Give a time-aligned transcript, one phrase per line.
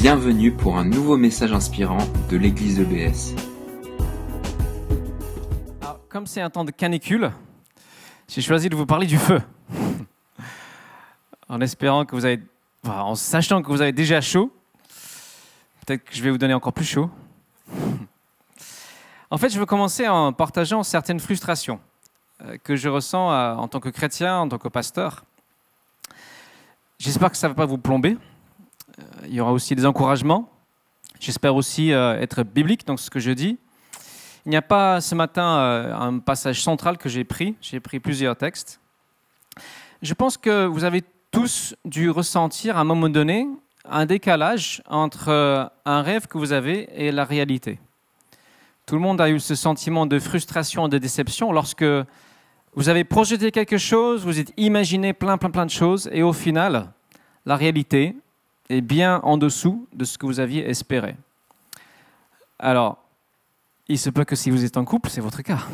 [0.00, 1.98] Bienvenue pour un nouveau message inspirant
[2.30, 3.34] de l'église EBS.
[5.82, 7.30] Alors, comme c'est un temps de canicule,
[8.26, 9.42] j'ai choisi de vous parler du feu.
[11.50, 12.40] en espérant que vous avez,
[12.88, 14.50] en sachant que vous avez déjà chaud,
[15.84, 17.10] peut-être que je vais vous donner encore plus chaud.
[19.30, 21.78] en fait, je veux commencer en partageant certaines frustrations
[22.46, 25.26] euh, que je ressens euh, en tant que chrétien, en tant que pasteur.
[26.98, 28.16] J'espère que ça ne va pas vous plomber.
[29.00, 30.50] Euh, il y aura aussi des encouragements.
[31.18, 33.58] J'espère aussi euh, être biblique dans ce que je dis.
[34.46, 37.56] Il n'y a pas ce matin euh, un passage central que j'ai pris.
[37.60, 38.80] J'ai pris plusieurs textes.
[40.02, 43.46] Je pense que vous avez tous dû ressentir à un moment donné
[43.84, 47.78] un décalage entre un rêve que vous avez et la réalité.
[48.86, 51.84] Tout le monde a eu ce sentiment de frustration et de déception lorsque
[52.74, 56.32] vous avez projeté quelque chose, vous êtes imaginé plein, plein, plein de choses, et au
[56.32, 56.92] final,
[57.44, 58.16] la réalité
[58.70, 61.16] est bien en dessous de ce que vous aviez espéré.
[62.58, 62.98] Alors,
[63.88, 65.60] il se peut que si vous êtes en couple, c'est votre cas.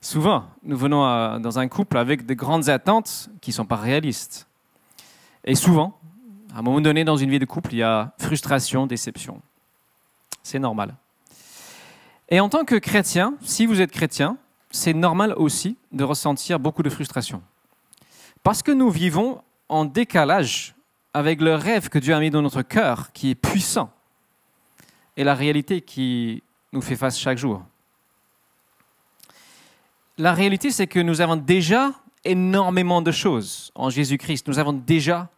[0.00, 3.76] Souvent, nous venons à- dans un couple avec de grandes attentes qui ne sont pas
[3.76, 4.46] réalistes.
[5.44, 5.98] Et souvent,
[6.54, 9.40] à un moment donné dans une vie de couple, il y a frustration, déception.
[10.42, 10.94] C'est normal.
[12.28, 14.36] Et en tant que chrétien, si vous êtes chrétien,
[14.70, 17.42] c'est normal aussi de ressentir beaucoup de frustration.
[18.42, 20.74] Parce que nous vivons en décalage
[21.14, 23.90] avec le rêve que Dieu a mis dans notre cœur, qui est puissant,
[25.16, 27.62] et la réalité qui nous fait face chaque jour.
[30.18, 31.92] La réalité, c'est que nous avons déjà
[32.24, 34.48] énormément de choses en Jésus-Christ.
[34.48, 35.28] Nous avons déjà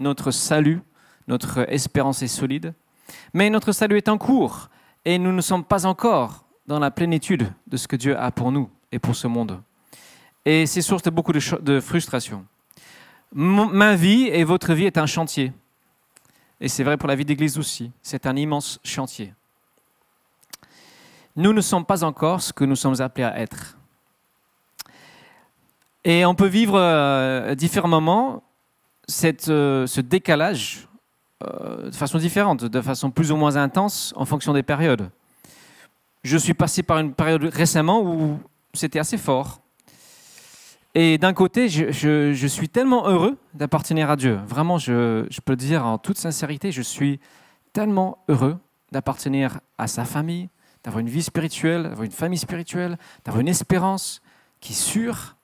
[0.00, 0.80] notre salut,
[1.26, 2.74] notre espérance est solide,
[3.34, 4.68] mais notre salut est en cours
[5.04, 8.52] et nous ne sommes pas encore dans la plénitude de ce que Dieu a pour
[8.52, 9.60] nous et pour ce monde.
[10.44, 12.46] Et c'est source de beaucoup de, de frustration.
[13.32, 15.52] Ma vie et votre vie est un chantier.
[16.60, 17.92] Et c'est vrai pour la vie d'Église aussi.
[18.02, 19.34] C'est un immense chantier.
[21.36, 23.76] Nous ne sommes pas encore ce que nous sommes appelés à être.
[26.04, 28.42] Et on peut vivre euh, différemment
[29.06, 30.88] cette, euh, ce décalage
[31.44, 35.10] euh, de façon différente, de façon plus ou moins intense en fonction des périodes.
[36.24, 38.40] Je suis passé par une période récemment où
[38.74, 39.60] c'était assez fort.
[41.00, 44.40] Et d'un côté, je, suis tellement heureux d'appartenir à Dieu.
[44.48, 47.20] Vraiment, je, je peux dire en toute sincérité, je suis
[47.72, 48.58] tellement heureux
[48.90, 50.48] d'appartenir à sa famille,
[50.82, 54.20] d'avoir une vie spirituelle, d'avoir une famille spirituelle, d'avoir une espérance
[54.58, 55.36] qui est sûre.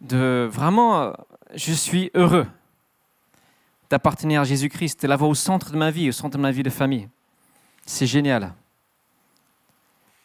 [0.00, 1.12] De vraiment,
[1.54, 2.48] je suis heureux
[3.90, 6.64] d'appartenir à Jésus-Christ, de l'avoir au centre de ma vie, au centre de ma vie
[6.64, 7.08] de famille.
[7.86, 8.54] C'est génial.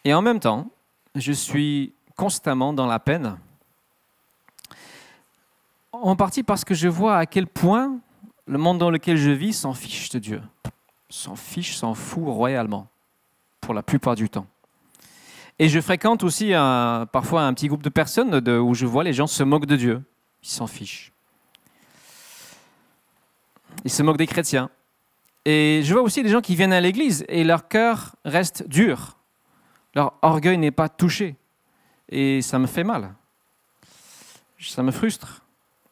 [0.06, 0.72] Et en même temps,
[1.14, 3.38] je suis constamment dans la peine
[6.04, 8.00] en partie parce que je vois à quel point
[8.48, 10.42] le monde dans lequel je vis s'en fiche de Dieu.
[11.10, 12.88] S'en fiche, s'en fout royalement,
[13.62, 14.48] pour la plupart du temps.
[15.58, 16.52] Et je fréquente aussi
[17.12, 20.04] parfois un petit groupe de personnes où je vois les gens se moquent de Dieu.
[20.44, 21.14] Ils s'en fichent.
[23.84, 24.70] Ils se moquent des chrétiens.
[25.46, 29.18] Et je vois aussi des gens qui viennent à l'église et leur cœur reste dur.
[29.94, 31.36] Leur orgueil n'est pas touché.
[32.10, 33.14] Et ça me fait mal.
[34.60, 35.45] Ça me frustre.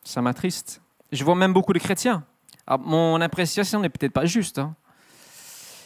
[0.04, 0.82] Ça m'attriste.
[1.12, 2.24] Je vois même beaucoup de chrétiens.
[2.66, 4.76] Alors, mon appréciation n'est peut-être pas juste, hein.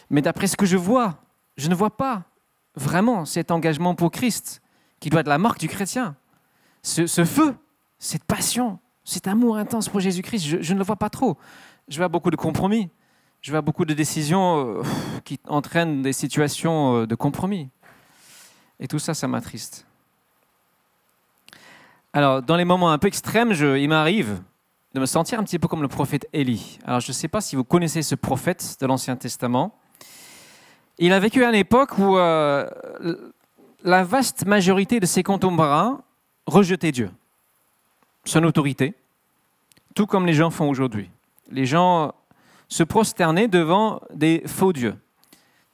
[0.10, 1.18] mais d'après ce que je vois,
[1.58, 2.24] je ne vois pas
[2.76, 4.62] vraiment cet engagement pour Christ,
[5.00, 6.16] qui doit être la marque du chrétien.
[6.84, 7.56] Ce, feu,
[7.98, 11.38] cette passion, cet amour intense pour Jésus-Christ, je, je ne le vois pas trop.
[11.88, 12.90] Je vois beaucoup de compromis.
[13.42, 14.84] Je vois beaucoup de décisions euh,
[15.24, 17.70] qui entraînent des situations euh, de compromis.
[18.80, 19.86] Et tout ça, ça m'attriste.
[22.18, 24.42] Alors, dans les moments un peu extrêmes, il m'arrive
[24.96, 26.80] de me sentir un petit peu comme le prophète Élie.
[26.84, 29.78] Alors, je ne sais pas si vous connaissez ce prophète de l'Ancien Testament.
[30.98, 32.68] Il a vécu à une époque où euh,
[33.84, 36.02] la vaste majorité de ses contemporains
[36.48, 37.12] rejetaient Dieu,
[38.26, 38.96] son autorité,
[39.94, 41.12] tout comme les gens font aujourd'hui.
[41.52, 42.16] Les gens
[42.68, 44.96] se prosternaient devant des faux dieux.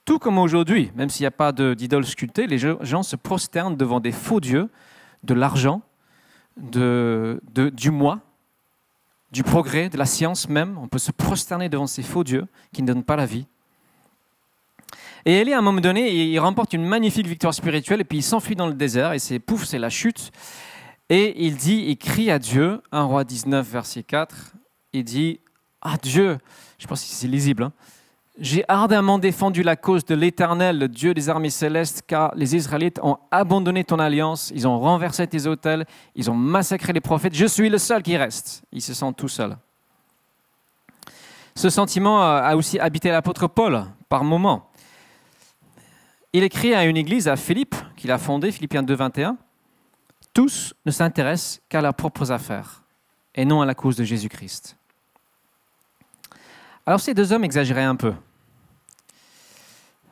[0.03, 4.01] Tout comme aujourd'hui, même s'il n'y a pas d'idole sculptée, les gens se prosternent devant
[4.01, 4.69] des faux dieux,
[5.23, 5.81] de l'argent,
[6.57, 7.39] de,
[7.73, 8.19] du moi,
[9.31, 10.77] du progrès, de la science même.
[10.77, 13.47] On peut se prosterner devant ces faux dieux qui ne donnent pas la vie.
[15.25, 18.19] Et Élie, à un moment donné, il il remporte une magnifique victoire spirituelle et puis
[18.19, 20.31] il s'enfuit dans le désert et c'est pouf, c'est la chute.
[21.09, 24.53] Et il dit, il crie à Dieu, 1 roi 19, verset 4,
[24.93, 25.39] il dit,
[25.81, 26.37] ah Dieu,
[26.77, 27.73] je pense que c'est lisible, hein,
[28.39, 32.99] j'ai ardemment défendu la cause de l'Éternel, le Dieu des armées célestes, car les Israélites
[33.03, 35.85] ont abandonné ton alliance, ils ont renversé tes autels,
[36.15, 37.35] ils ont massacré les prophètes.
[37.35, 38.63] Je suis le seul qui reste.
[38.71, 39.55] Il se sent tout seul.
[41.55, 44.71] Ce sentiment a aussi habité l'apôtre Paul par moments.
[46.33, 49.37] Il écrit à une église à Philippe, qu'il a fondée, Philippiens 2, 21.
[50.33, 52.83] Tous ne s'intéressent qu'à leurs propres affaires
[53.35, 54.75] et non à la cause de Jésus-Christ.
[56.85, 58.13] Alors ces deux hommes exagéraient un peu.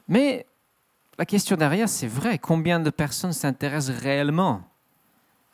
[0.07, 0.45] Mais
[1.17, 4.63] la question derrière, c'est vrai, combien de personnes s'intéressent réellement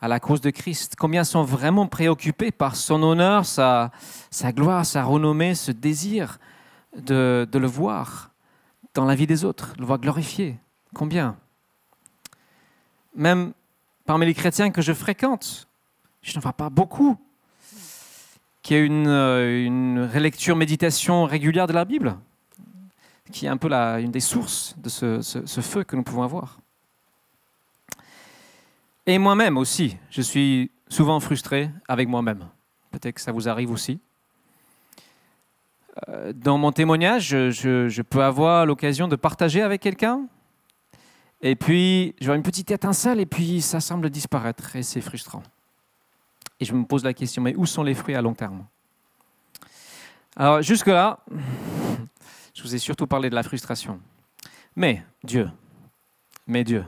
[0.00, 0.94] à la cause de Christ?
[0.96, 3.90] Combien sont vraiment préoccupés par son honneur, sa,
[4.46, 6.38] gloire, sa renommée, ce désir
[6.96, 8.30] de, de le voir
[8.94, 10.56] dans la vie des autres, le voir glorifié
[10.94, 11.36] Combien?
[13.14, 13.52] Même
[14.06, 15.68] parmi les chrétiens que je fréquente,
[16.22, 17.18] je n'en vois pas beaucoup
[18.68, 22.18] qui a une, euh, une relecture, méditation régulière de la Bible,
[23.32, 26.22] qui est un peu la, une des sources de ce, ce feu que nous pouvons
[26.22, 26.58] avoir.
[29.06, 32.44] Et moi-même aussi, je suis souvent frustré avec moi-même.
[32.90, 34.00] Peut-être que ça vous arrive aussi.
[36.10, 40.26] Euh, dans mon témoignage, je, je peux avoir l'occasion de partager avec quelqu'un,
[41.40, 45.42] et puis vois une petite étincelle, et puis ça semble disparaître, et c'est frustrant.
[46.60, 48.64] Et je me pose la question, mais où sont les fruits à long terme?
[50.36, 51.20] Alors jusque-là,
[52.54, 54.00] je vous ai surtout parlé de la frustration.
[54.76, 55.50] Mais Dieu,
[56.46, 56.84] mais Dieu,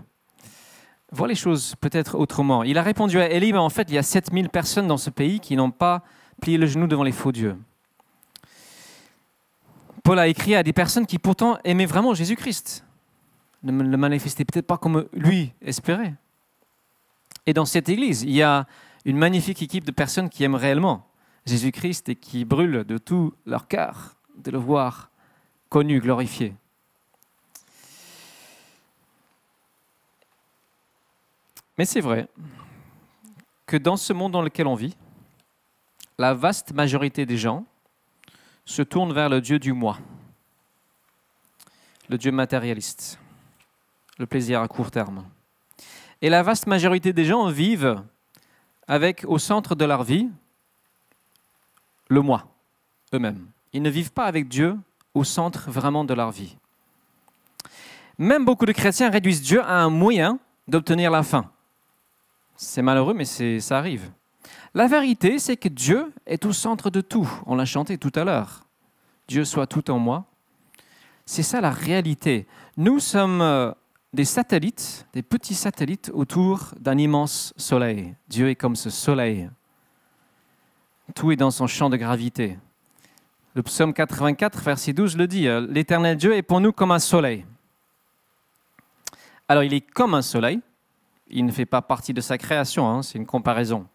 [1.13, 2.63] voit les choses peut-être autrement.
[2.63, 5.11] Il a répondu à Élie, mais en fait, il y a 7000 personnes dans ce
[5.11, 6.03] pays qui n'ont pas
[6.41, 7.57] plié le genou devant les faux dieux.
[10.03, 12.85] Paul a écrit à des personnes qui pourtant aimaient vraiment Jésus-Christ,
[13.63, 16.15] ne le manifestaient peut-être pas comme lui espérait.
[17.47, 18.67] Et dans cette église, il y a
[19.05, 21.07] une magnifique équipe de personnes qui aiment réellement
[21.47, 25.11] Jésus-Christ et qui brûlent de tout leur cœur de le voir
[25.69, 26.55] connu, glorifié.
[31.79, 32.29] Mais c'est vrai
[33.67, 34.97] que dans ce monde dans lequel on vit,
[36.19, 37.65] la vaste majorité des gens
[38.67, 39.99] se tournent vers le Dieu du moi,
[42.09, 43.19] le Dieu matérialiste,
[44.19, 45.25] le plaisir à court terme.
[46.21, 48.03] Et la vaste majorité des gens vivent
[48.91, 50.29] avec au centre de leur vie
[52.09, 52.49] le moi,
[53.15, 53.47] eux-mêmes.
[53.73, 54.77] Ils ne vivent pas avec Dieu
[55.15, 56.57] au centre vraiment de leur vie.
[58.19, 61.53] Même beaucoup de chrétiens réduisent Dieu à un moyen d'obtenir la fin.
[62.57, 63.25] C'est malheureux, mais
[63.61, 64.11] ça arrive.
[64.75, 67.31] La vérité, c'est que Dieu est au centre de tout.
[67.47, 68.65] On l'a chanté tout à l'heure.
[69.29, 70.25] Dieu soit tout en moi.
[71.27, 72.49] C'est ça la réalité.
[72.77, 73.71] Nous sommes euh,
[74.13, 78.15] des satellites, des petits satellites autour d'un immense soleil.
[78.29, 79.49] Dieu est comme ce soleil.
[81.15, 82.59] Tout est dans son champ de gravité.
[83.55, 86.99] Le psaume 84, verset 12 le dit, euh, L'Éternel Dieu est pour nous comme un
[86.99, 87.45] soleil.
[89.49, 90.61] Alors il est comme un soleil,
[91.29, 93.87] il ne fait pas partie de sa création, hein, c'est une comparaison.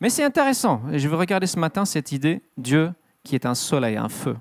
[0.00, 2.92] Mais c'est intéressant, et je veux regarder ce matin cette idée, Dieu
[3.24, 4.36] qui est un soleil, un feu.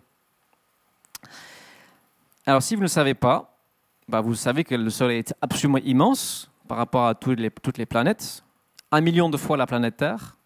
[2.45, 3.56] Alors si vous ne le savez pas,
[4.07, 7.77] bah, vous savez que le Soleil est absolument immense par rapport à toutes les, toutes
[7.77, 8.43] les planètes.
[8.91, 10.37] Un million de fois la planète Terre.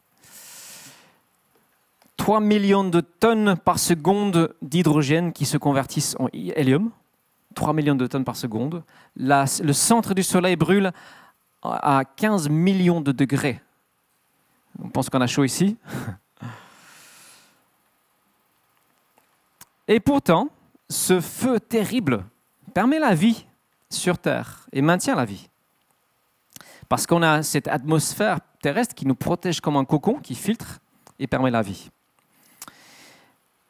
[2.18, 6.92] 3 millions de tonnes par seconde d'hydrogène qui se convertissent en hélium.
[7.56, 8.84] 3 millions de tonnes par seconde.
[9.16, 10.92] le centre du Soleil brûle
[11.64, 13.62] à 15 millions de degrés.
[14.81, 15.78] On pense qu'on a chaud ici.
[19.88, 20.50] Et pourtant,
[20.90, 22.24] ce feu terrible
[22.74, 23.45] permet la vie
[23.94, 25.50] sur Terre et maintient la vie.
[26.90, 30.80] Parce qu'on a cette atmosphère terrestre qui nous protège comme un cocon, qui filtre
[31.19, 31.90] et permet la vie.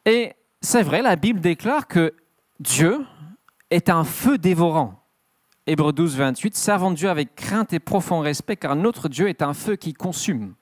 [0.04, 2.14] Et c'est vrai, la Bible déclare que
[2.58, 3.04] Dieu
[3.70, 5.02] est un feu dévorant.
[5.66, 9.54] Hébreu 12, 28, servant Dieu avec crainte et profond respect, car notre Dieu est un
[9.54, 10.54] feu qui consume.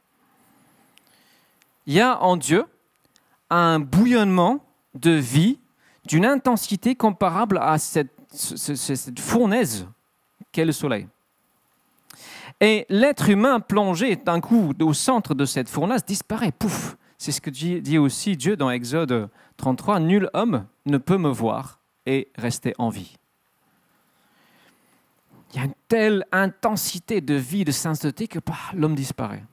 [1.86, 2.66] Il y a en Dieu
[3.48, 4.64] un bouillonnement
[4.94, 5.58] de vie
[6.04, 9.86] d'une intensité comparable à cette cette fournaise
[10.52, 11.08] qu'est le soleil.
[12.60, 16.96] Et l'être humain plongé d'un coup au centre de cette fournaise disparaît, pouf.
[17.16, 21.80] C'est ce que dit aussi Dieu dans Exode 33, Nul homme ne peut me voir
[22.06, 23.16] et rester en vie.
[25.52, 29.44] Il y a une telle intensité de vie, de sainteté que bah, l'homme disparaît.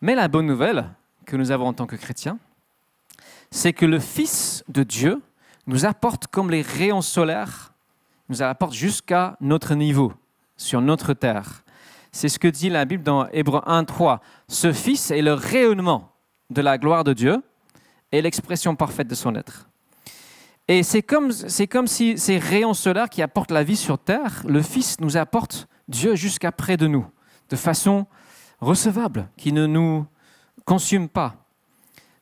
[0.00, 0.90] Mais la bonne nouvelle
[1.24, 2.38] que nous avons en tant que chrétiens,
[3.50, 5.22] c'est que le Fils de Dieu
[5.66, 7.72] nous apporte comme les rayons solaires
[8.28, 10.12] nous apporte jusqu'à notre niveau,
[10.56, 11.64] sur notre terre.
[12.12, 14.20] C'est ce que dit la Bible dans Hébreu 1, 3.
[14.48, 16.12] Ce Fils est le rayonnement
[16.50, 17.42] de la gloire de Dieu
[18.12, 19.68] et l'expression parfaite de son être.
[20.68, 24.42] Et c'est comme, c'est comme si ces rayons solaires qui apportent la vie sur terre,
[24.48, 27.06] le Fils nous apporte Dieu jusqu'à près de nous,
[27.50, 28.06] de façon
[28.60, 30.06] recevable, qui ne nous
[30.64, 31.36] consume pas.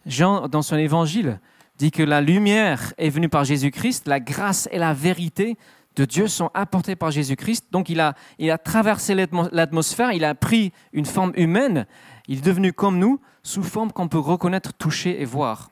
[0.04, 1.40] Jean, dans son évangile,
[1.78, 5.56] dit que la lumière est venue par Jésus-Christ, la grâce et la vérité
[5.96, 7.66] de Dieu sont apportées par Jésus-Christ.
[7.70, 11.86] Donc il a, il a traversé l'atmosphère, il a pris une forme humaine,
[12.28, 15.70] il est devenu comme nous, sous forme qu'on peut reconnaître, toucher et voir.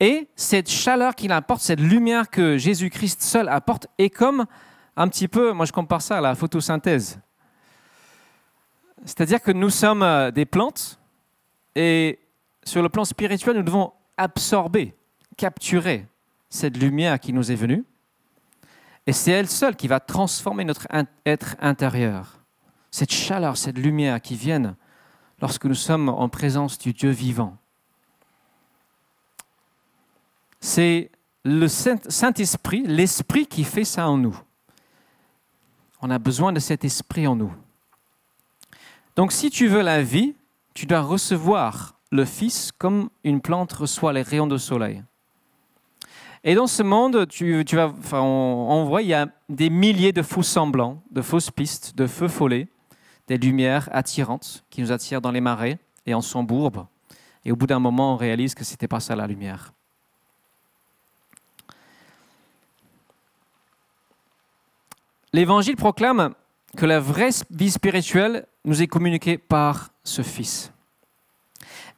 [0.00, 4.46] Et cette chaleur qu'il apporte, cette lumière que Jésus-Christ seul apporte, est comme
[4.96, 7.20] un petit peu, moi je compare ça à la photosynthèse.
[9.04, 10.98] C'est-à-dire que nous sommes euh, des plantes
[11.74, 12.18] et
[12.64, 14.94] sur le plan spirituel, nous devons absorber,
[15.36, 16.06] capturer
[16.48, 17.84] cette lumière qui nous est venue.
[19.06, 20.86] Et c'est elle seule qui va transformer notre
[21.26, 22.38] être intérieur.
[22.90, 24.76] Cette chaleur, cette lumière qui viennent
[25.40, 27.56] lorsque nous sommes en présence du Dieu vivant.
[30.60, 31.10] C'est
[31.44, 34.38] le Saint-Esprit, l'Esprit qui fait ça en nous.
[36.00, 37.52] On a besoin de cet Esprit en nous.
[39.16, 40.36] Donc si tu veux la vie,
[40.74, 45.02] tu dois recevoir le Fils comme une plante reçoit les rayons de soleil.
[46.44, 50.22] Et dans ce monde, tu, vas, enfin, on, voit, il y a des milliers de
[50.22, 52.68] faux semblants, de fausses pistes, de feux follets,
[53.28, 56.88] des lumières attirantes qui nous attirent dans les marais et en s'embourbent.
[57.44, 59.72] Et au bout d'un moment, on réalise que ce n'était pas ça la lumière.
[65.32, 66.34] L'Évangile proclame
[66.76, 70.72] que la vraie vie spirituelle nous est communiquée par ce Fils.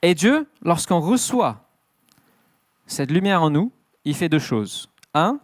[0.03, 1.67] Et Dieu, lorsqu'on reçoit
[2.87, 3.73] cette lumière en nous,
[4.05, 4.89] il fait deux choses.
[5.15, 5.39] Un,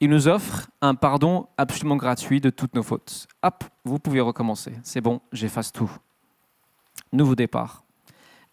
[0.00, 3.28] il nous offre un pardon absolument gratuit de toutes nos fautes.
[3.42, 4.72] Hop, vous pouvez recommencer.
[4.82, 5.90] C'est bon, j'efface tout.
[7.12, 7.84] Nouveau départ.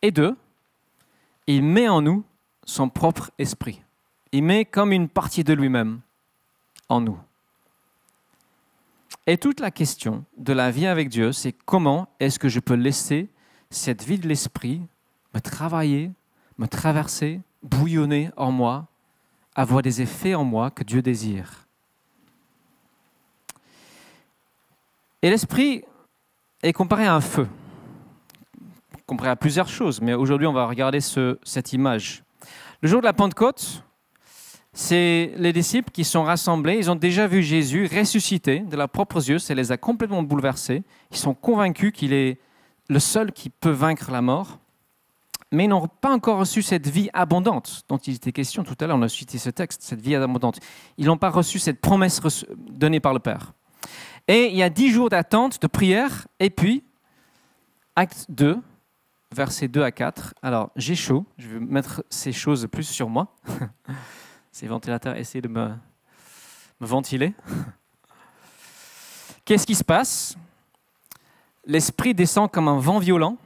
[0.02, 0.36] Et deux,
[1.48, 2.24] il met en nous
[2.66, 3.82] son propre esprit.
[4.32, 6.02] Il met comme une partie de lui-même
[6.88, 7.18] en nous.
[9.26, 12.76] Et toute la question de la vie avec Dieu, c'est comment est-ce que je peux
[12.76, 13.28] laisser
[13.72, 14.82] cette vie de l'esprit
[15.34, 16.12] me travailler,
[16.58, 18.88] me traverser, bouillonner en moi,
[19.60, 21.68] avoir des effets en moi que Dieu désire.
[25.22, 25.84] Et l'esprit
[26.64, 27.46] est comparé à un feu,
[29.06, 32.24] comparé à plusieurs choses, mais aujourd'hui on va regarder cette image.
[32.82, 33.84] Le jour de la Pentecôte,
[34.72, 39.30] c'est les disciples qui sont rassemblés, ils ont déjà vu Jésus ressuscité de leurs propres
[39.30, 42.40] yeux, ça les a complètement bouleversés, ils sont convaincus qu'il est
[42.88, 44.58] le seul qui peut vaincre la mort
[45.52, 48.88] mais ils n'ont pas encore reçu cette vie abondante dont il était question tout à
[48.88, 48.98] l'heure.
[48.98, 50.60] On a cité ce texte, cette vie abondante.
[50.98, 52.22] Ils n'ont pas reçu cette promesse
[52.70, 53.54] donnée par le Père.
[54.28, 56.84] Et il y a dix jours d'attente, de prière, et puis,
[57.96, 58.60] acte 2,
[59.32, 60.36] versets 2 à 4.
[60.44, 63.36] Alors, j'ai chaud, je vais mettre ces choses plus sur moi.
[64.52, 65.70] ces ventilateurs essaient de me,
[66.80, 67.34] me ventiler.
[69.46, 70.38] Qu'est-ce qui se passe?
[71.66, 73.38] L'Esprit descend comme un vent violent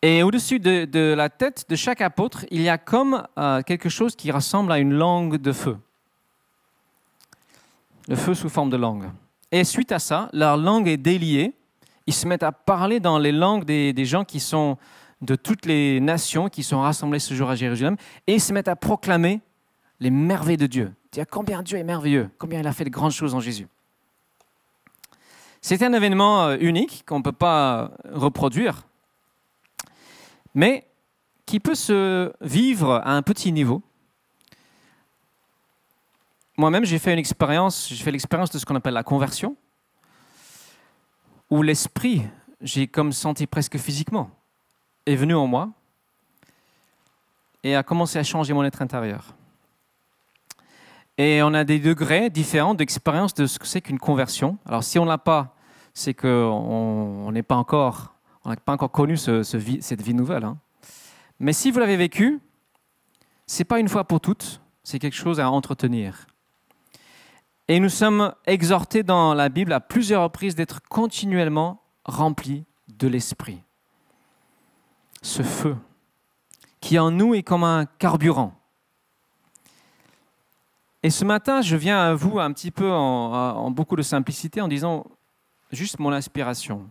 [0.00, 4.14] et au-dessus de, la tête de chaque apôtre, il y a comme euh, quelque chose
[4.14, 5.76] qui ressemble à une langue de feu.
[8.06, 9.10] Le feu sous forme de langue.
[9.50, 11.52] Et suite à ça, leur langue est déliée.
[12.06, 14.78] Ils se mettent à parler dans les langues des, gens qui sont
[15.20, 17.96] de toutes les nations qui sont rassemblées ce jour à Jérusalem.
[18.26, 19.40] Et ils se mettent à proclamer
[19.98, 20.92] les merveilles de Dieu.
[21.10, 23.66] Dire combien Dieu est merveilleux, combien il a fait de grandes choses en Jésus.
[25.60, 28.87] C'est un événement euh, unique qu'on ne peut pas reproduire
[30.54, 30.86] mais
[31.46, 33.82] qui peut se vivre à un petit niveau.
[36.56, 39.56] Moi-même, j'ai fait une expérience, j'ai fait l'expérience de ce qu'on appelle la conversion,
[41.50, 42.22] où l'esprit,
[42.60, 44.30] j'ai comme senti presque physiquement,
[45.06, 45.70] est venu en moi
[47.62, 49.34] et a commencé à changer mon être intérieur.
[51.16, 54.58] Et on a des degrés différents d'expérience de ce que c'est qu'une conversion.
[54.66, 55.56] Alors si on n'a pas,
[55.94, 58.14] c'est qu'on n'est pas encore
[58.44, 60.44] on n'a pas encore connu cette vie nouvelle.
[60.44, 60.58] Hein.
[61.40, 62.40] Mais si vous l'avez vécu,
[63.46, 66.26] c'est pas une fois pour toutes, c'est quelque chose à entretenir.
[67.68, 73.62] Et nous sommes exhortés dans la Bible à plusieurs reprises d'être continuellement remplis de l'Esprit.
[75.22, 75.76] Ce feu
[76.80, 78.54] qui en nous est comme un carburant.
[81.02, 84.60] Et ce matin, je viens à vous un petit peu en, en beaucoup de simplicité
[84.60, 85.06] en disant
[85.70, 86.90] juste mon inspiration.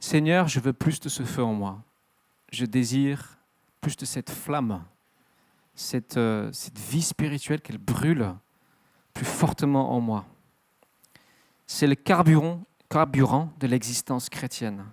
[0.00, 1.78] Seigneur, je veux plus de ce feu en moi.
[2.50, 3.36] Je désire
[3.82, 4.82] plus de cette flamme,
[5.74, 8.34] cette, euh, cette vie spirituelle qu'elle brûle
[9.12, 10.24] plus fortement en moi.
[11.66, 14.84] C'est le carburant, carburant de l'existence chrétienne.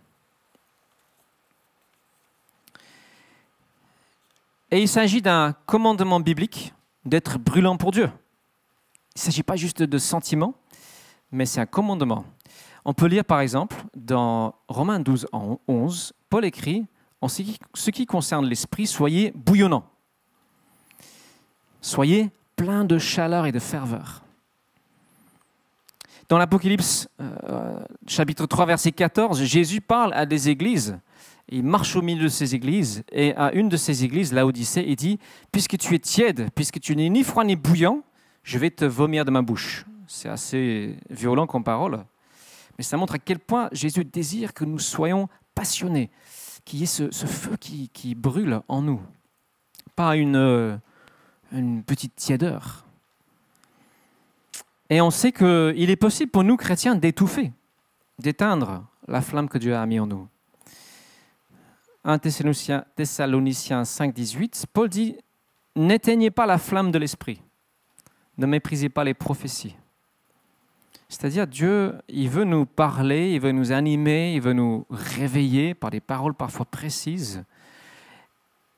[4.70, 6.74] Et il s'agit d'un commandement biblique
[7.06, 8.12] d'être brûlant pour Dieu.
[9.16, 10.54] Il ne s'agit pas juste de sentiments,
[11.32, 12.26] mais c'est un commandement.
[12.90, 15.28] On peut lire par exemple dans Romains 12,
[15.68, 16.86] 11, Paul écrit
[17.20, 19.84] en ce qui, ce qui concerne l'esprit, soyez bouillonnants.
[21.82, 24.24] Soyez plein de chaleur et de ferveur.
[26.30, 27.78] Dans l'Apocalypse euh,
[28.08, 30.98] chapitre 3 verset 14, Jésus parle à des églises.
[31.50, 34.96] Il marche au milieu de ces églises et à une de ces églises, l'Odyssée, il
[34.96, 35.20] dit,
[35.52, 38.02] puisque tu es tiède, puisque tu n'es ni froid ni bouillant,
[38.44, 39.86] je vais te vomir de ma bouche.
[40.08, 42.06] C'est assez violent comme parole,
[42.78, 46.10] mais ça montre à quel point Jésus désire que nous soyons passionnés,
[46.64, 49.02] qu'il y ait ce, feu qui, brûle en nous,
[49.96, 50.78] pas une, euh,
[51.86, 52.86] petite tièdeur.
[54.90, 57.52] Et on sait qu'il est possible pour nous, chrétiens, d'étouffer,
[58.20, 60.28] d'éteindre la flamme que Dieu a mis en nous.
[62.04, 65.18] 1 Thessaloniciens 5, 18, Paul dit
[65.76, 67.42] N'éteignez pas la flamme de l'esprit,
[68.38, 69.76] ne méprisez pas les prophéties.
[71.10, 75.90] C'est-à-dire, Dieu, il veut nous parler, il veut nous animer, il veut nous réveiller par
[75.90, 77.44] des paroles parfois précises.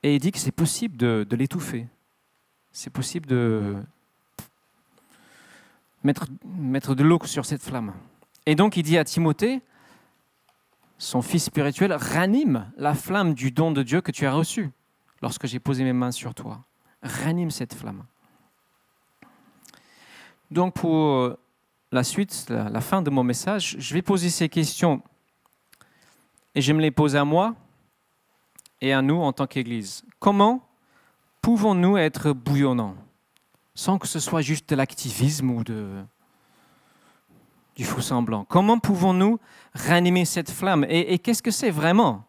[0.04, 1.88] Et il dit que c'est possible de, l'étouffer.
[2.72, 3.76] C'est possible de,
[6.04, 7.94] mettre, mettre de l'eau sur cette flamme.
[8.46, 9.62] Et donc il dit à Timothée,
[10.98, 14.70] son fils spirituel, ranime la flamme du don de Dieu que tu as reçu
[15.22, 16.64] lorsque j'ai posé mes mains sur toi.
[17.02, 18.04] Ranime cette flamme.
[20.52, 21.38] Donc pour
[21.92, 25.02] la suite, la, fin de mon message, je vais poser ces questions
[26.54, 27.56] et je me les pose à moi
[28.82, 30.04] et à nous en tant qu'Église.
[30.20, 30.68] Comment
[31.42, 32.96] pouvons-nous être bouillonnants
[33.80, 35.86] sans que ce soit juste de l'activisme ou du
[37.86, 38.44] faux semblant.
[38.44, 39.40] Comment pouvons-nous
[39.74, 40.86] ranimer cette flamme?
[40.90, 42.26] Et, qu'est-ce que c'est vraiment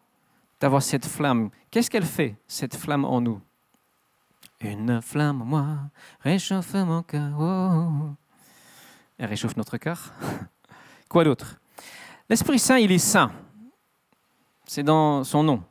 [0.61, 1.49] d'avoir cette flamme?
[1.69, 3.41] Qu'est-ce qu'elle fait, cette flamme en nous?
[4.61, 5.79] Une flamme, moi,
[6.21, 7.37] réchauffe mon cœur.
[9.21, 10.11] Elle réchauffe notre cœur.
[11.07, 11.59] Quoi d'autre?
[12.27, 13.31] L'Esprit Saint, il est saint.
[14.65, 15.63] C'est dans son nom.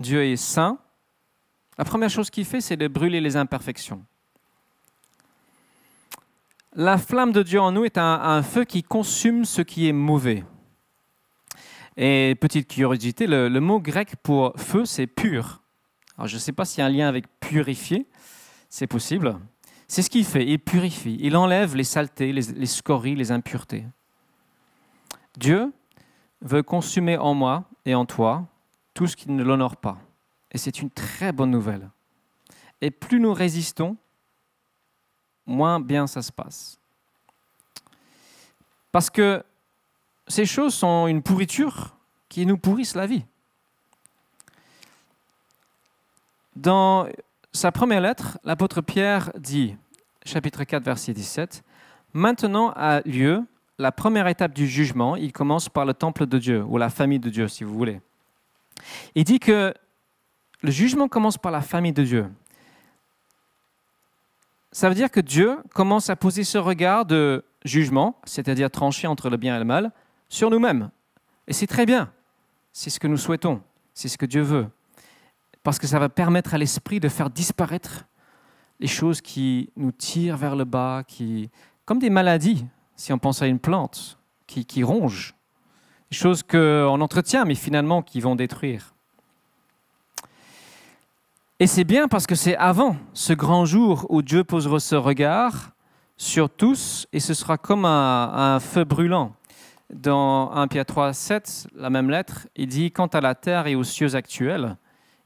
[0.00, 0.78] Dieu est saint.
[1.78, 4.04] La première chose qu'il fait, c'est de brûler les imperfections.
[6.74, 10.42] La flamme de Dieu en nous est un, feu qui consume ce qui est mauvais.
[11.96, 15.62] Et petite curiosité, le, mot grec pour feu, c'est pur.
[16.18, 18.08] Alors, je ne sais pas s'il y a un lien avec purifier,
[18.68, 19.38] c'est possible.
[19.92, 23.84] C'est ce qu'il fait, il purifie, il enlève les saletés, les, scories, les impuretés.
[25.36, 25.70] Dieu
[26.40, 28.46] veut consumer en moi et en toi
[28.94, 29.98] tout ce qui ne l'honore pas.
[30.50, 31.90] Et c'est une très bonne nouvelle.
[32.80, 33.98] Et plus nous résistons,
[35.44, 36.78] moins bien ça se passe.
[38.92, 39.44] Parce que
[40.26, 41.94] ces choses sont une pourriture
[42.30, 43.26] qui nous pourrissent la vie.
[46.56, 47.06] Dans
[47.52, 49.76] sa première lettre, l'apôtre Pierre dit,
[50.24, 51.62] chapitre 4, verset 17,
[52.14, 53.42] Maintenant a lieu
[53.78, 55.16] la première étape du jugement.
[55.16, 58.00] Il commence par le temple de Dieu, ou la famille de Dieu, si vous voulez.
[59.14, 59.74] Il dit que
[60.62, 62.26] le jugement commence par la famille de Dieu
[64.72, 69.28] ça veut dire que Dieu commence à poser ce regard de jugement, c'est-à-dire trancher entre
[69.28, 69.92] le bien et le mal,
[70.30, 70.90] sur nous-mêmes.
[71.46, 72.10] Et c'est très bien.
[72.72, 73.62] C'est ce que nous souhaitons.
[73.92, 74.66] C'est ce que Dieu veut.
[75.62, 78.06] Parce que ça va permettre à l'esprit de faire disparaître
[78.80, 81.50] les choses qui nous tirent vers le bas, qui,
[81.84, 85.34] comme des maladies, si on pense à une plante, qui, qui ronge.
[86.10, 88.92] Des choses qu'on entretient, mais finalement qui vont détruire.
[91.62, 95.70] Et c'est bien parce que c'est avant ce grand jour où Dieu posera ce regard
[96.16, 99.36] sur tous et ce sera comme un, feu brûlant.
[99.92, 103.76] Dans 1 Pierre 3, 7, la même lettre, il dit Quant à la terre et
[103.76, 104.76] aux cieux actuels,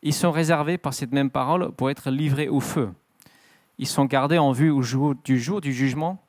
[0.03, 2.91] ils sont réservés par cette même parole pour être livrés au feu.
[3.79, 6.23] Ils sont gardés en vue au jour, du jour du jugement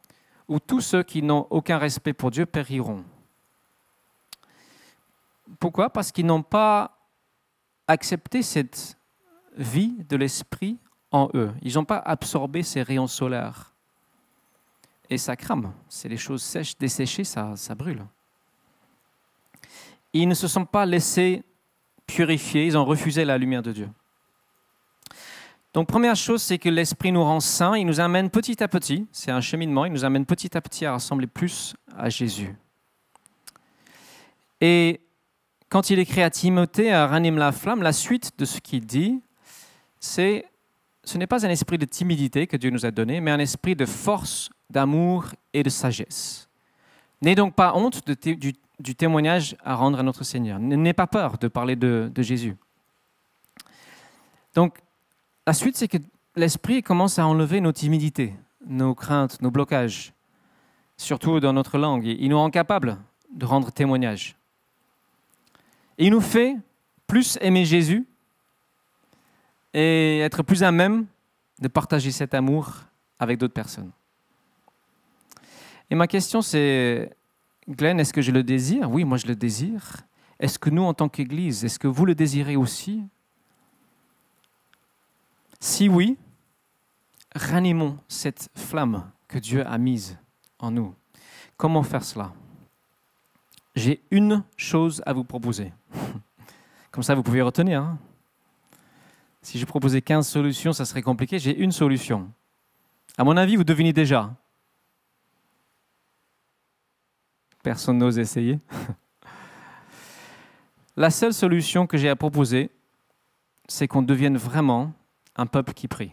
[0.48, 3.04] où tous ceux qui n'ont aucun respect pour Dieu périront.
[5.60, 5.90] Pourquoi?
[5.90, 6.98] Parce qu'ils n'ont pas
[7.88, 8.98] accepté cette
[9.56, 10.78] vie de l'esprit
[11.12, 11.52] en eux.
[11.62, 13.74] Ils n'ont pas absorbé ces rayons solaires.
[15.10, 15.74] Et ça crame.
[15.88, 18.06] C'est les choses sèches, desséchées, ça, ça brûle.
[20.14, 21.44] Ils ne se sont pas laissés
[22.06, 23.90] purifier, ils ont refusé la lumière de Dieu.
[25.74, 29.08] Donc première chose, c'est que l'Esprit nous rend saints, il nous amène petit à petit,
[29.12, 32.56] c'est un cheminement, il nous amène petit à petit à ressembler plus à Jésus.
[34.62, 35.02] Et
[35.70, 39.22] quand il écrit à Timothée, à ranime la flamme, la suite de ce qu'il dit,
[40.00, 40.46] c'est
[41.04, 43.76] ce n'est pas un esprit de timidité que Dieu nous a donné, mais un esprit
[43.76, 46.50] de force, d'amour et de sagesse.
[47.22, 50.60] N'aie donc pas honte du, témoignage à rendre à notre Seigneur.
[50.60, 52.58] N'aie pas peur de parler de, de Jésus.
[54.54, 54.80] Donc,
[55.48, 55.98] la suite, c'est que
[56.36, 58.36] l'esprit commence à enlever nos timidités,
[58.68, 60.12] nos craintes, nos blocages,
[60.98, 62.06] surtout dans notre langue.
[62.06, 62.98] Il nous rend capables
[63.34, 64.36] de rendre témoignage.
[65.98, 66.58] Et il nous fait
[67.08, 68.06] plus aimer Jésus
[69.74, 71.06] et être plus à même
[71.60, 72.82] de partager cet amour
[73.18, 73.92] avec d'autres personnes.
[75.90, 77.16] Et ma question c'est,
[77.70, 78.92] Glenn, est-ce que je le désire?
[78.92, 80.02] Oui, moi je le désire.
[80.42, 83.02] Est-ce que nous, en tant qu'Église, est-ce que vous le désirez aussi?
[85.68, 86.18] Si oui,
[87.36, 90.18] ranimons cette flamme que Dieu a mise
[90.60, 90.96] en nous.
[91.58, 92.32] Comment faire cela?
[93.76, 95.74] J'ai une chose à vous proposer.
[96.92, 97.82] Comme ça, vous pouvez retenir.
[97.82, 98.00] Hein.
[99.42, 101.38] si je proposais 15 solutions, ça serait compliqué.
[101.38, 102.32] J'ai une solution.
[103.18, 104.34] À mon avis, vous devinez déjà.
[107.62, 108.58] Personne n'ose essayer.
[110.96, 112.72] La seule solution que j'ai à proposer,
[113.68, 114.94] c'est qu'on devienne vraiment
[115.38, 116.12] un peuple qui prie.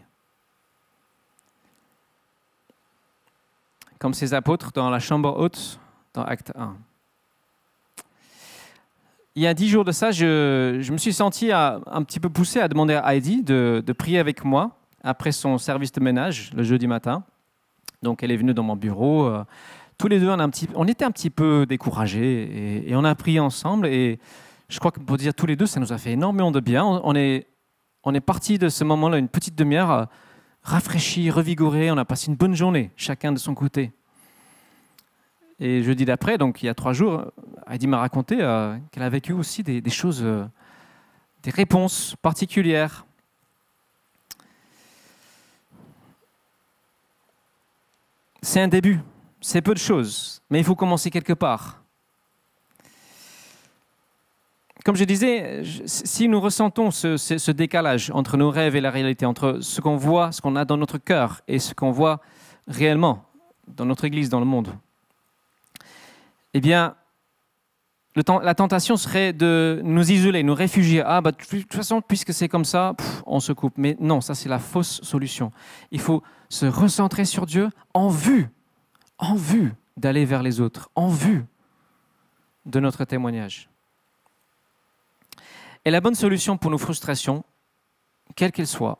[3.99, 5.79] Comme ces apôtres dans la chambre haute,
[6.13, 6.75] dans Acte 1.
[9.35, 12.61] Il y a dix jours de ça, je, me suis senti un petit peu poussé
[12.61, 16.87] à demander à Heidi de, prier avec moi après son service de ménage le jeudi
[16.87, 17.23] matin.
[18.01, 19.25] Donc elle est venue dans mon bureau.
[19.25, 19.43] Euh,
[19.97, 23.87] tous les deux, on était un petit peu découragés et, on a prié ensemble.
[23.87, 24.19] Et
[24.69, 26.85] je crois que pour dire tous les deux, ça nous a fait énormément de bien.
[26.85, 27.47] On, est,
[28.05, 30.05] on est parti de ce moment-là une petite demi-heure euh,
[30.63, 31.91] rafraîchi, revigoré.
[31.91, 33.91] On a passé une bonne journée, chacun de son côté.
[35.59, 37.31] Et jeudi d'après, donc il y a trois jours,
[37.69, 40.25] Heidi m'a raconté euh, qu'elle a vécu aussi des choses,
[41.43, 43.05] des réponses particulières
[48.45, 48.99] c'est un début,
[49.41, 51.84] c'est peu de choses, mais il faut commencer quelque part.
[54.85, 59.57] Comme je disais, si nous ressentons ce, décalage entre nos rêves et la réalité, entre
[59.59, 62.21] ce qu'on voit, ce qu'on a dans notre cœur et ce qu'on voit
[62.67, 63.25] réellement
[63.67, 64.75] dans notre Église, dans le monde,
[66.53, 66.93] eh bien,
[68.15, 71.01] la tentation serait de nous isoler, nous réfugier.
[71.03, 72.95] Ah, bah, de toute façon, puisque c'est comme ça,
[73.25, 73.73] on se coupe.
[73.77, 75.51] Mais non, ça c'est la fausse solution.
[75.89, 78.49] Il faut se recentrer sur Dieu en vue,
[79.17, 81.43] en vue d'aller vers les autres, en vue
[82.67, 83.67] de notre témoignage.
[85.85, 87.43] Et la bonne solution pour nos frustrations,
[88.35, 88.97] quelles qu'elles soient,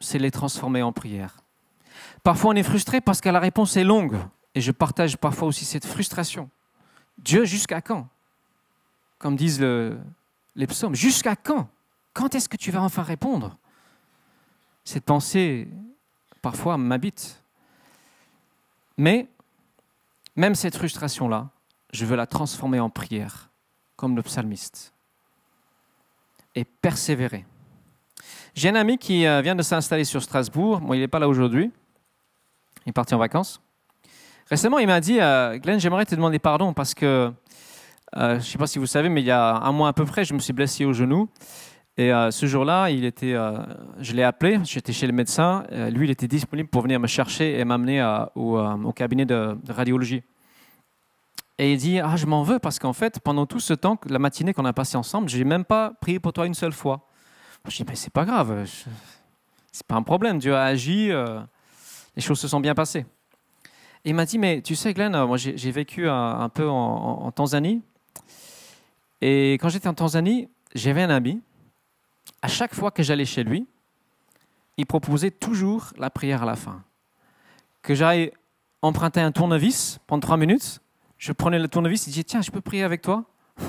[0.00, 1.36] c'est les transformer en prière.
[2.22, 4.16] Parfois on est frustré parce que la réponse est longue,
[4.54, 6.48] et je partage parfois aussi cette frustration.
[7.18, 8.08] Dieu, jusqu'à quand?
[9.18, 11.68] Comme disent les psaumes, jusqu'à quand?
[12.14, 13.56] Quand est-ce que tu vas enfin répondre?
[14.84, 15.68] Cette pensée
[16.42, 17.42] parfois m'habite.
[18.96, 19.28] Mais
[20.36, 21.50] même cette frustration-là,
[21.92, 23.50] je veux la transformer en prière,
[23.96, 24.92] comme le psalmiste,
[26.54, 27.44] et persévérer.
[28.54, 30.80] J'ai un ami qui euh, vient de s'installer sur Strasbourg.
[30.80, 31.70] Moi, il n'est pas là aujourd'hui.
[32.84, 33.60] Il est parti en vacances.
[34.48, 37.32] Récemment, il m'a dit euh, Glenn, j'aimerais te demander pardon parce que,
[38.16, 39.92] euh, je ne sais pas si vous savez, mais il y a un mois à
[39.92, 41.28] peu près, je me suis blessé au genou.
[41.96, 43.34] Et ce jour-là, il était,
[43.98, 45.64] je l'ai appelé, j'étais chez le médecin.
[45.90, 48.02] Lui, il était disponible pour venir me chercher et m'amener
[48.34, 50.22] au, cabinet de, radiologie.
[51.60, 54.18] Et il dit Ah, je m'en veux parce qu'en fait, pendant tout ce temps, la
[54.18, 57.06] matinée qu'on a passé ensemble, je n'ai même pas prié pour toi une seule fois.
[57.68, 58.64] Je dis Mais c'est pas grave,
[59.70, 60.38] c'est pas un problème.
[60.38, 61.10] Dieu a agi,
[62.16, 63.04] les choses se sont bien passées.
[64.06, 67.30] Et il m'a dit Mais tu sais, Glenn, moi j'ai vécu un, peu en, en
[67.30, 67.82] Tanzanie.
[69.20, 71.42] Et quand j'étais en Tanzanie, j'avais un ami
[72.40, 73.66] à chaque fois que j'allais chez lui,
[74.78, 76.82] il proposait toujours la prière à la fin.
[77.82, 78.32] Que j'aille
[78.80, 80.80] emprunter un tournevis pendant trois minutes,
[81.20, 83.24] je prenais le tournevis et disais Tiens, je peux prier avec toi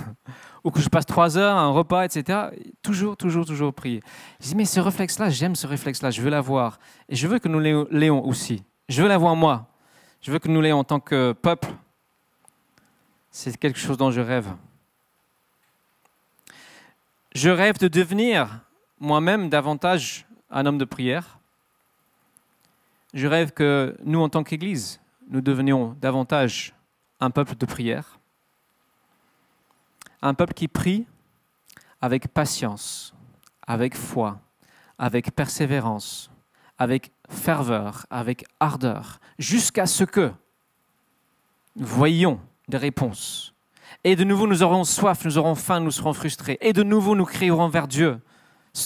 [0.63, 2.47] Ou que je passe trois heures, un repas, etc.
[2.81, 4.01] Toujours, toujours, toujours prier.
[4.39, 6.79] Je dis Mais ce réflexe-là, j'aime ce réflexe-là, je veux l'avoir.
[7.09, 8.63] Et je veux que nous l'ayons aussi.
[8.87, 9.67] Je veux l'avoir moi.
[10.21, 11.67] Je veux que nous l'ayons en tant que peuple.
[13.31, 14.47] C'est quelque chose dont je rêve.
[17.35, 18.61] Je rêve de devenir
[18.99, 21.39] moi-même davantage un homme de prière.
[23.13, 26.73] Je rêve que nous, en tant qu'Église, nous devenions davantage
[27.21, 28.19] un peuple de prière.
[30.21, 31.07] Un peuple qui prie
[32.01, 33.13] avec patience,
[33.65, 34.39] avec foi,
[34.97, 36.29] avec persévérance,
[36.77, 40.31] avec ferveur, avec ardeur, jusqu'à ce que
[41.75, 43.51] nous voyions des réponses
[44.03, 46.57] et de nouveau, nous aurons soif, nous aurons faim, nous serons frustrés.
[46.61, 48.19] Et de nouveau, nous crierons vers Dieu.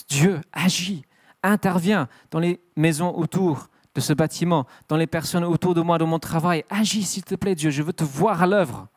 [0.10, 1.06] Dieu agit,
[1.42, 6.04] intervient dans les maisons autour de ce bâtiment, dans les personnes autour de moi, de
[6.04, 6.66] mon travail.
[6.70, 7.70] Agis, s'il te plaît, Dieu.
[7.70, 8.88] Je veux te voir à l'œuvre.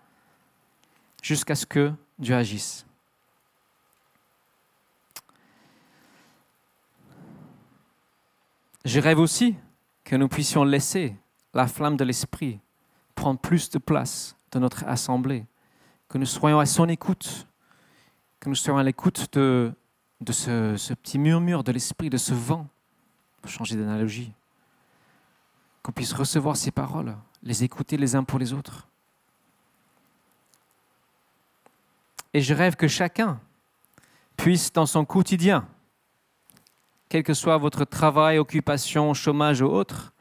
[1.22, 2.84] Jusqu'à ce que Dieu agisse.
[8.84, 9.56] Je rêve aussi
[10.04, 11.14] que nous puissions laisser
[11.54, 12.60] la flamme de l'Esprit
[13.14, 15.44] prendre plus de place dans notre assemblée
[16.08, 17.46] que nous soyons à son écoute,
[18.40, 19.72] que nous soyons à l'écoute de,
[20.20, 22.66] de ce, ce petit murmure de l'esprit, de ce vent,
[23.42, 24.32] pour changer d'analogie,
[25.82, 28.88] qu'on puisse recevoir ces paroles, les écouter les uns pour les autres.
[32.34, 33.40] Et je rêve que chacun
[34.36, 35.66] puisse, dans son quotidien,
[37.08, 40.12] quel que soit votre travail, occupation, chômage ou autre,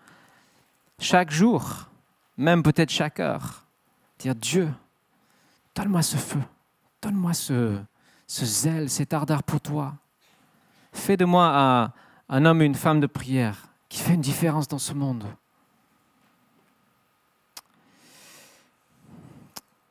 [1.00, 1.88] chaque jour,
[2.38, 3.66] même peut-être chaque heure,
[4.20, 4.70] dire Dieu,
[5.76, 6.42] donne-moi ce feu,
[7.02, 7.80] donne-moi ce,
[8.28, 9.96] zèle, cet ardeur pour toi.
[10.94, 11.94] Fais de moi
[12.30, 15.26] un homme et une femme de prière qui fait une différence dans ce monde.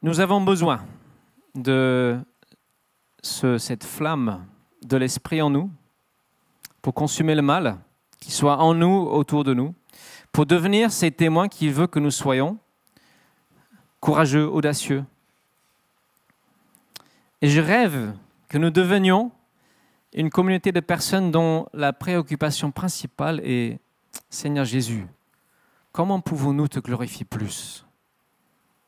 [0.02, 0.84] Nous avons besoin
[1.54, 2.18] de
[3.22, 4.44] ce- cette flamme
[4.84, 5.70] de l'esprit en nous
[6.82, 7.78] pour consumer le mal
[8.20, 9.74] qui soit en nous, autour de nous,
[10.32, 12.58] pour devenir ces témoins qu'il veut que nous soyons,
[14.00, 15.04] courageux, audacieux.
[17.42, 18.14] Et je rêve
[18.48, 19.32] que nous devenions
[20.12, 23.78] une communauté de personnes dont la préoccupation principale est
[24.30, 25.06] Seigneur Jésus,
[25.92, 27.85] comment pouvons-nous te glorifier plus?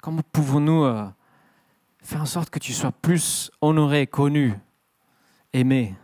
[0.02, 1.06] Comment pouvons-nous euh,
[2.02, 4.54] faire en sorte que tu sois plus honoré, connu,
[5.52, 5.94] aimé?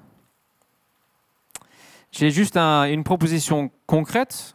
[2.13, 4.55] J'ai juste un- une proposition concrète.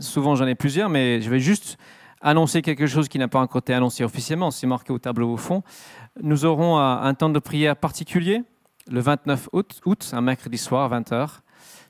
[0.00, 1.78] Souvent, j'en ai plusieurs, mais je vais juste
[2.20, 4.50] annoncer quelque chose qui n'a pas encore été annoncé officiellement.
[4.50, 5.62] C'est marqué au tableau au fond.
[6.22, 8.42] Nous aurons un, un temps de prière particulier
[8.90, 11.40] le 29 août, août, un mercredi soir, 20h.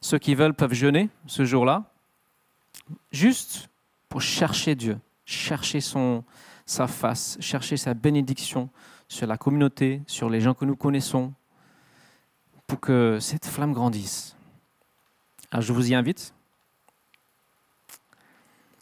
[0.01, 1.85] Ceux qui veulent peuvent jeûner ce jour-là,
[3.13, 3.69] juste
[4.09, 6.25] pour chercher Dieu, chercher son,
[6.71, 8.71] sa face, chercher sa bénédiction
[9.09, 11.33] sur la communauté, sur les gens que nous connaissons,
[12.67, 14.37] pour que cette flamme grandisse.
[15.51, 16.33] Alors je vous y invite.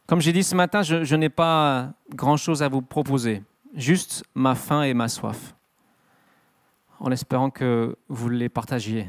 [0.07, 3.42] Comme j'ai dit ce matin, je, je n'ai pas grand-chose à vous proposer,
[3.74, 5.55] juste ma faim et ma soif,
[7.01, 9.09] en espérant que vous les partagiez.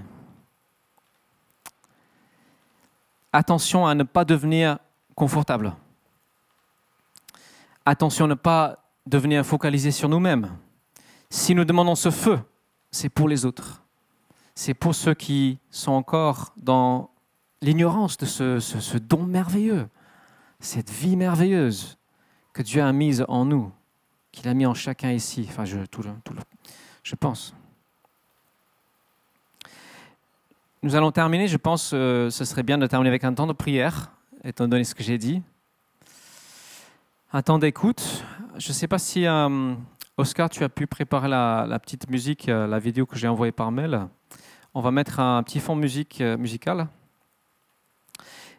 [3.34, 4.80] Attention à ne pas devenir
[5.16, 5.74] confortable.
[7.90, 10.56] Attention à ne pas devenir focalisé sur nous-mêmes.
[11.32, 12.40] Si nous demandons ce feu,
[12.92, 13.82] c'est pour les autres.
[14.54, 17.10] C'est pour ceux qui sont encore dans
[17.64, 19.88] l'ignorance de ce, don merveilleux,
[20.60, 21.98] cette vie merveilleuse
[22.54, 23.72] que Dieu a mise en nous,
[24.32, 25.48] qu'il a mis en chacun ici.
[25.50, 26.42] Enfin, je, tout le- tout le-
[27.02, 27.56] je pense.
[30.84, 33.54] Nous allons terminer, je pense, euh, ce serait bien de terminer avec un temps de
[33.54, 34.12] prière,
[34.44, 35.42] étant donné ce que j'ai dit.
[37.32, 38.24] Un temps d'écoute.
[38.58, 39.76] Je ne sais pas si, euh,
[40.18, 43.72] Oscar, tu as pu préparer la, petite musique, euh, la vidéo que j'ai envoyée par
[43.72, 44.08] mail.
[44.74, 46.88] On va mettre un petit fond euh, musical.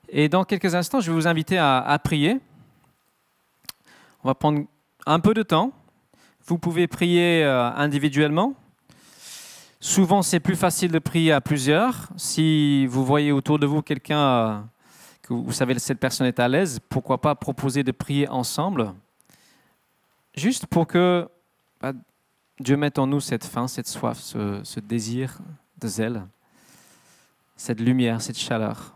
[0.08, 2.38] Et dans quelques instants, je vais vous inviter à, prier.
[4.22, 4.62] On va prendre
[5.04, 5.72] un peu de temps.
[6.46, 8.54] Vous pouvez prier individuellement.
[9.80, 12.08] Souvent, c'est plus facile de prier à plusieurs.
[12.16, 14.68] Si vous voyez autour de vous quelqu'un
[15.30, 18.92] vous savez cette personne est à l'aise, pourquoi pas proposer de prier ensemble,
[20.34, 21.28] juste pour que
[21.80, 21.92] bah,
[22.58, 25.38] Dieu mette en nous cette faim, cette soif, ce, ce désir
[25.78, 26.26] de zèle,
[27.56, 28.94] cette lumière, cette chaleur.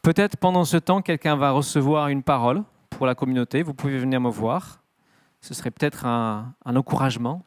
[0.00, 3.62] Peut-être pendant ce temps, quelqu'un va recevoir une parole pour la communauté.
[3.62, 4.80] Vous pouvez venir me voir.
[5.40, 7.44] Ce serait peut-être un, un encouragement.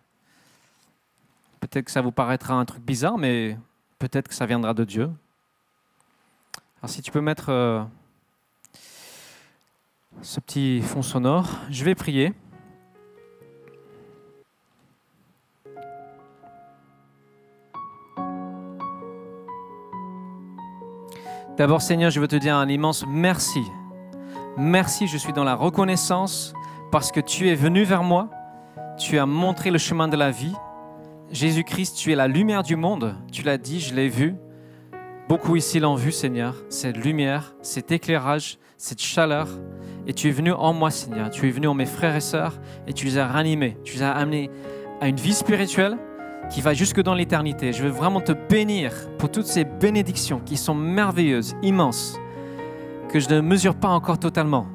[1.59, 3.57] Peut-être que ça vous paraîtra un truc bizarre, mais
[3.99, 5.11] peut-être que ça viendra de Dieu.
[6.86, 7.84] Alors si tu peux mettre euh,
[10.21, 12.32] ce petit fond sonore, je vais prier.
[21.58, 23.63] D'abord Seigneur, je veux te dire un immense merci.
[24.56, 26.54] Merci, je suis dans la reconnaissance
[26.91, 28.30] parce que tu es venu vers moi,
[29.00, 30.54] tu as montré le chemin de la vie.
[31.32, 34.36] Jésus-Christ, tu es la lumière du monde, tu l'as dit, je l'ai vu.
[35.27, 39.47] Beaucoup ici l'ont vu, Seigneur, cette lumière, cet éclairage, cette chaleur.
[40.05, 41.31] Et tu es venu en moi, Seigneur.
[41.31, 42.53] Tu es venu en mes frères et sœurs
[42.85, 43.75] et tu les as ranimés.
[43.83, 44.51] Tu les as amenés
[45.01, 45.97] à une vie spirituelle
[46.51, 47.73] qui va jusque dans l'éternité.
[47.73, 52.19] Je veux vraiment te bénir pour toutes ces bénédictions qui sont merveilleuses, immenses,
[53.09, 54.67] que je ne mesure pas encore totalement.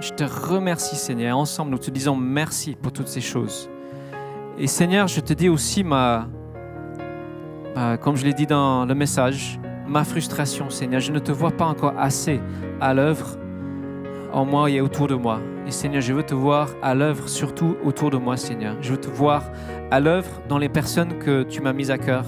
[0.00, 1.38] Je te remercie, Seigneur.
[1.38, 3.70] Ensemble, nous te disons merci pour toutes ces choses.
[4.58, 6.28] Et Seigneur, je te dis aussi ma,
[8.02, 11.00] comme je l'ai dit dans le message, ma frustration, Seigneur.
[11.00, 12.40] Je ne te vois pas encore assez
[12.80, 13.36] à l'œuvre
[14.32, 15.40] en moi et autour de moi.
[15.66, 18.76] Et Seigneur, je veux te voir à l'œuvre surtout autour de moi, Seigneur.
[18.80, 19.42] Je veux te voir
[19.90, 22.24] à l'œuvre dans les personnes que tu m'as mises à cœur.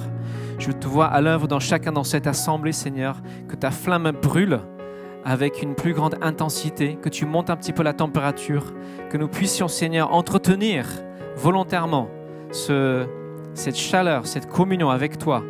[0.58, 3.16] Je veux te voir à l'œuvre dans chacun dans cette assemblée, Seigneur.
[3.48, 4.60] Que ta flamme brûle
[5.24, 8.72] avec une plus grande intensité, que tu montes un petit peu la température,
[9.10, 10.86] que nous puissions, Seigneur, entretenir
[11.36, 12.08] volontairement
[12.50, 13.06] ce,
[13.54, 15.42] cette chaleur, cette communion avec toi,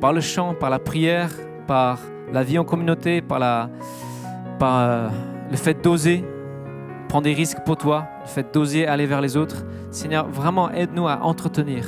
[0.00, 1.30] par le chant, par la prière,
[1.70, 2.00] par
[2.32, 3.70] la vie en communauté, par, la,
[4.58, 5.08] par euh,
[5.52, 6.24] le fait d'oser
[7.08, 9.64] prendre des risques pour toi, le fait d'oser aller vers les autres.
[9.92, 11.86] Seigneur, vraiment aide-nous à entretenir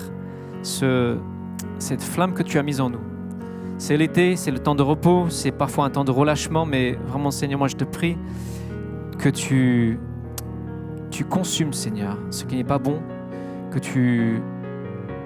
[0.63, 1.17] ce,
[1.81, 3.01] cette flamme que tu as mise en nous.
[3.77, 7.33] C'est l'été, c'est le temps de repos, c'est parfois un temps de relâchement, mais vraiment
[7.33, 8.17] Seigneur, moi je te prie
[9.19, 9.99] que tu,
[11.11, 13.03] tu consumes Seigneur ce qui n'est pas bon,
[13.73, 14.41] que tu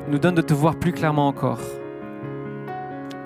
[0.08, 1.60] nous donnes de te voir plus clairement encore,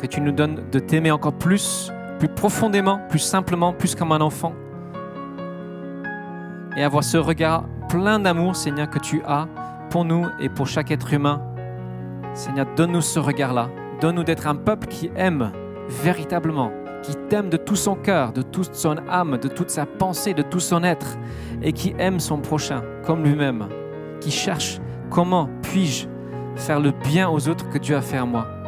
[0.01, 4.21] que tu nous donnes de t'aimer encore plus, plus profondément, plus simplement, plus comme un
[4.21, 4.55] enfant,
[6.77, 9.47] et avoir ce regard plein d'amour, Seigneur, que tu as
[9.91, 11.43] pour nous et pour chaque être humain.
[12.33, 13.69] Seigneur, donne-nous ce regard-là.
[14.01, 15.51] Donne-nous d'être un peuple qui aime
[15.89, 16.71] véritablement,
[17.03, 20.43] qui t'aime de tout son cœur, de toute son âme, de toute sa pensée, de
[20.43, 21.19] tout son être,
[21.63, 23.67] et qui aime son prochain comme lui-même,
[24.21, 26.07] qui cherche comment puis-je
[26.55, 28.60] faire le bien aux autres que Dieu a fait à moi.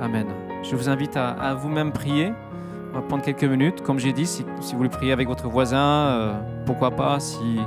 [0.00, 0.26] Amen.
[0.62, 2.32] Je vous invite à, vous-même prier.
[2.92, 3.82] On va prendre quelques minutes.
[3.82, 6.32] Comme j'ai dit, si, vous voulez prier avec votre voisin, euh,
[6.66, 7.58] pourquoi pas, si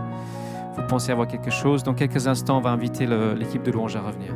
[0.76, 1.84] vous pensez avoir quelque chose.
[1.84, 4.34] Dans quelques instants, on va inviter l'équipe de louange à revenir.